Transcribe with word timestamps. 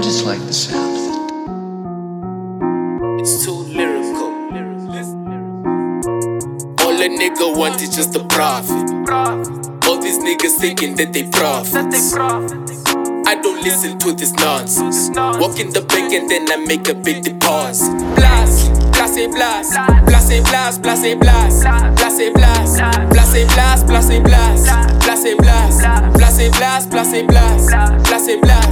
just 0.00 0.24
like 0.26 0.40
the 0.40 0.52
sound 0.52 0.96
of 0.96 1.02
it. 1.06 1.20
It's 3.22 3.44
too 3.44 3.52
lyrical. 3.52 4.26
All 6.84 6.92
a 6.92 7.08
nigga 7.08 7.56
want 7.56 7.80
is 7.80 7.96
just 7.96 8.14
a 8.14 8.24
profit. 8.24 8.90
All 9.86 9.98
these 9.98 10.18
niggas 10.18 10.58
thinking 10.60 10.96
that 10.96 11.12
they 11.12 11.28
prophets. 11.30 12.14
I 12.14 13.34
don't 13.34 13.62
listen 13.62 13.98
to 14.00 14.12
this 14.12 14.32
nonsense. 14.34 15.10
Walk 15.16 15.58
in 15.58 15.70
the 15.72 15.80
bank 15.80 16.12
and 16.12 16.28
then 16.28 16.50
I 16.52 16.56
make 16.56 16.88
a 16.88 16.94
big 16.94 17.24
deposit. 17.24 17.90
Blast, 18.14 18.70
blase 18.92 19.26
blast, 19.28 19.72
blase 20.06 20.40
blast, 20.48 20.82
blase 20.82 21.14
blast, 21.16 21.62
blase 21.96 22.30
blast, 22.34 22.78
blase 23.10 23.46
blast, 23.54 23.86
blase 23.86 24.20
blast, 24.20 24.20
blase 24.20 24.20
blast, 24.20 25.00
blase 25.00 25.34
blast, 25.36 25.80
blase 26.18 26.50
blast, 26.50 26.90
blase 26.90 27.22
blast, 27.26 27.70
blase 28.04 28.36
blast. 28.40 28.65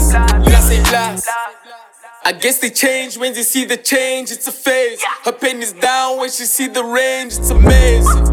I 0.97 2.33
guess 2.33 2.59
they 2.61 2.71
change 2.71 3.19
when 3.19 3.35
they 3.35 3.43
see 3.43 3.65
the 3.65 3.77
change, 3.77 4.31
it's 4.31 4.47
a 4.47 4.53
phase. 4.53 5.03
Her 5.25 5.33
pen 5.33 5.61
is 5.61 5.73
down 5.73 6.19
when 6.19 6.31
she 6.31 6.45
see 6.45 6.69
the 6.69 6.85
range, 6.85 7.37
it's 7.37 7.51
amazing. 7.51 8.25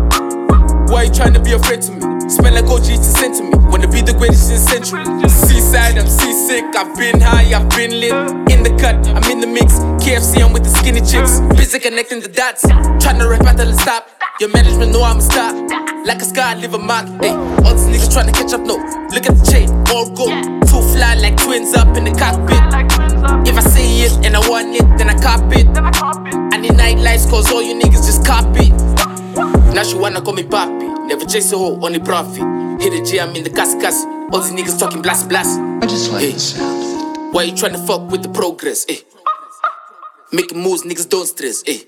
Why 0.92 1.04
you 1.04 1.12
trying 1.12 1.34
to 1.34 1.40
be 1.40 1.54
afraid 1.54 1.82
to 1.84 1.92
me? 1.92 2.30
Smell 2.30 2.54
like 2.54 2.66
OG 2.66 2.84
to 2.84 3.04
send 3.04 3.36
to 3.36 3.44
me. 3.44 3.52
Wanna 3.72 3.88
be 3.88 4.02
the 4.02 4.14
greatest 4.14 4.52
in 4.52 4.58
the 4.58 4.62
century. 4.62 5.04
Seaside, 5.28 5.98
I'm 5.98 6.08
seasick. 6.08 6.66
I've 6.76 6.96
been 6.96 7.20
high, 7.20 7.52
I've 7.58 7.70
been 7.72 8.00
lit. 8.00 8.14
In 8.52 8.62
the 8.62 8.78
cut, 8.80 8.96
I'm 9.08 9.24
in 9.32 9.40
the 9.40 9.48
mix. 9.48 9.80
KFC, 10.04 10.44
I'm 10.44 10.54
with 10.54 10.64
the 10.64 10.70
skinny 10.70 11.02
chicks. 11.02 11.40
Busy 11.58 11.80
connecting 11.80 12.20
the 12.20 12.28
dots. 12.28 12.62
Trying 13.04 13.20
to 13.20 13.28
rap 13.28 13.42
until 13.42 13.70
it 13.70 13.80
stop. 13.80 14.21
Your 14.42 14.50
management 14.50 14.92
know 14.92 15.04
I'ma 15.04 15.20
stop. 15.20 15.54
Like 16.04 16.20
a 16.20 16.26
sky, 16.26 16.54
I 16.54 16.56
leave 16.56 16.74
a 16.74 16.80
mark. 16.80 17.06
Hey, 17.22 17.30
all 17.30 17.76
these 17.76 17.86
niggas 17.86 18.12
trying 18.12 18.26
to 18.26 18.32
catch 18.32 18.52
up, 18.54 18.62
no. 18.62 18.78
Look 19.14 19.30
at 19.30 19.38
the 19.38 19.46
chain, 19.52 19.70
all 19.94 20.10
gold. 20.10 20.34
Two 20.66 20.82
fly 20.98 21.14
like 21.14 21.38
twins 21.38 21.76
up 21.76 21.96
in 21.96 22.06
the 22.06 22.12
cockpit. 22.18 22.58
If 23.48 23.56
I 23.56 23.62
say 23.70 23.86
it 24.02 24.26
and 24.26 24.36
I 24.36 24.40
want 24.50 24.76
it, 24.76 24.82
then 24.98 25.12
I 25.12 25.22
cop 25.22 25.46
it. 25.54 25.68
I 26.52 26.58
need 26.58 26.74
night 26.76 26.98
lights, 26.98 27.30
cause 27.30 27.52
all 27.52 27.62
you 27.62 27.76
niggas 27.76 28.04
just 28.08 28.26
copy. 28.26 28.70
Now 29.76 29.84
she 29.84 29.96
wanna 29.96 30.24
call 30.24 30.34
me 30.34 30.42
papi. 30.42 31.06
Never 31.06 31.26
chase 31.26 31.52
a 31.52 31.58
hoe, 31.60 31.80
only 31.80 32.00
profit. 32.00 32.42
Hit 32.82 32.94
a 33.00 33.06
G, 33.06 33.20
I'm 33.20 33.36
in 33.36 33.44
the 33.44 33.52
casa. 33.52 33.78
All 34.34 34.42
these 34.42 34.54
niggas 34.54 34.80
talking 34.80 35.04
blast 35.04 35.30
blast. 35.30 35.60
I 35.60 35.86
just 35.86 36.12
like 36.12 36.24
Hey. 36.24 36.32
the 36.32 36.40
sound. 36.40 37.32
Why 37.32 37.44
you 37.44 37.54
tryna 37.54 37.86
fuck 37.86 38.10
with 38.10 38.24
the 38.24 38.30
progress? 38.30 38.88
Eh? 38.90 39.02
Making 40.34 40.64
moves, 40.64 40.84
niggas 40.84 41.10
don't 41.10 41.26
stress. 41.26 41.62
Eh? 41.68 41.84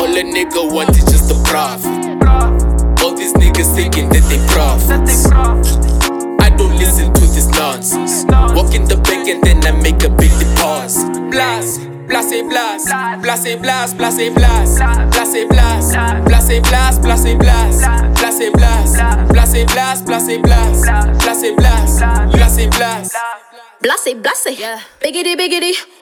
All 0.00 0.08
a 0.16 0.24
nigga 0.24 0.72
want 0.72 0.96
is 0.96 1.04
just 1.04 1.30
a 1.30 1.36
profit. 1.44 1.92
All 3.04 3.14
these 3.14 3.34
niggas 3.34 3.74
thinking 3.74 4.08
that 4.08 4.24
they 4.32 4.40
prophets. 4.48 5.26
I 6.40 6.48
don't 6.56 6.74
listen 6.78 7.12
to 7.12 7.20
this 7.20 7.48
nonsense. 7.48 8.24
Walk 8.56 8.72
in 8.72 8.88
the 8.88 8.96
bank 8.96 9.28
and 9.28 9.44
then 9.44 9.62
I 9.66 9.72
make 9.72 10.02
a 10.04 10.08
big 10.08 10.32
deposit. 10.40 11.12
Blast, 11.30 11.80
blase 12.08 12.40
blast, 12.48 12.88
blase 13.20 13.56
blast, 13.56 13.98
blase 13.98 14.32
blast, 14.32 14.78
blase 15.12 15.44
blast, 15.44 15.92
blase 16.24 16.60
blast, 16.64 17.02
blase 17.02 17.36
blast, 17.36 18.16
blase 18.16 18.50
blast, 18.56 18.88
blase 19.20 19.66
blast, 19.68 20.06
blase 20.06 20.36
blast, 20.40 21.20
blase 21.20 21.52
blast, 21.52 22.00
blase 22.32 22.66
blast. 22.72 23.16
Blase, 23.82 24.14
blase, 24.14 24.58
yeah. 24.58 24.80
Biggity, 25.00 25.36
biggity. 25.36 25.99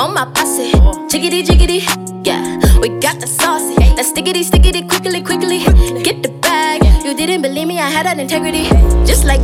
On 0.00 0.14
my 0.14 0.24
posse, 0.32 0.70
jiggity, 1.10 1.42
jiggity. 1.42 1.80
Yeah, 2.24 2.58
we 2.78 2.88
got 3.00 3.18
the 3.18 3.26
saucy, 3.26 3.74
that 3.74 4.06
stickity, 4.06 4.44
stickity, 4.44 4.88
quickly, 4.88 5.22
quickly. 5.22 5.58
Get 6.02 6.22
the 6.22 6.28
bag. 6.40 6.82
You 7.04 7.14
didn't 7.16 7.42
believe 7.42 7.66
me, 7.66 7.80
I 7.80 7.88
had 7.90 8.06
that 8.06 8.18
integrity. 8.18 8.68
Just 9.04 9.24
like 9.24 9.40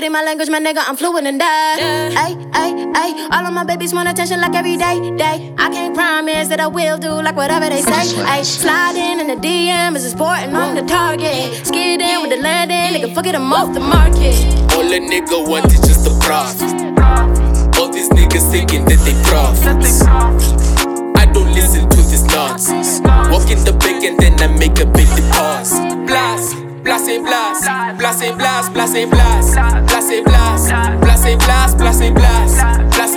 doing? 0.00 0.12
Petty 0.12 0.12
my 0.12 0.22
language, 0.22 0.48
my 0.48 0.60
nigga, 0.60 0.82
I'm 0.86 0.96
fluent 0.96 1.26
in 1.26 1.38
that. 1.38 1.78
Ay, 2.16 2.36
ay, 2.52 2.92
ay. 2.94 3.28
All 3.32 3.46
of 3.46 3.52
my 3.52 3.64
babies 3.64 3.92
want 3.92 4.08
attention 4.08 4.40
like 4.40 4.54
every 4.54 4.76
day, 4.76 5.16
day. 5.16 5.54
I 5.58 5.70
can't 5.70 5.94
promise 5.94 6.48
that 6.48 6.60
I 6.60 6.66
will 6.66 6.98
do 6.98 7.10
like 7.22 7.36
whatever 7.36 7.68
they 7.68 7.82
say. 7.82 8.16
Ay, 8.24 8.42
sliding 8.42 9.20
in 9.20 9.26
the 9.26 9.36
DM 9.36 9.96
is 9.96 10.10
sporting 10.10 10.54
on 10.54 10.74
the 10.74 10.82
target. 10.82 11.66
Skid 11.66 12.00
in 12.00 12.20
with 12.22 12.30
the 12.30 12.36
landing, 12.36 13.00
nigga, 13.00 13.14
fuck 13.14 13.26
it, 13.26 13.34
I'm 13.34 13.52
off 13.52 13.74
the 13.74 13.80
market. 13.80 14.36
All 14.74 14.82
a 14.82 15.00
nigga 15.00 15.48
want 15.48 15.66
is 15.66 15.80
just 15.80 16.06
a 16.06 16.18
profit. 16.18 16.72
All 17.78 17.90
these 17.92 18.08
niggas 18.10 18.50
thinking 18.50 18.84
that 18.86 19.00
they 19.04 19.16
prophets. 19.24 20.69
place 27.00 27.08
et 27.08 27.20
place, 27.20 27.64
place 27.98 28.22
et 28.22 28.32
place, 28.32 28.68
place 28.70 28.94
et 28.94 29.06
place, 29.06 29.54
place 29.86 30.10
et 30.10 30.22
place, 30.22 30.68
place 31.00 31.26
et 31.26 31.36
place, 31.36 31.74
place 31.74 32.00
et 32.00 32.12
place, 32.12 32.56
place 32.90 33.09